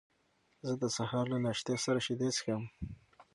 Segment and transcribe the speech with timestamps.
[0.67, 2.63] زه د سهار له ناشتې سره شیدې څښم.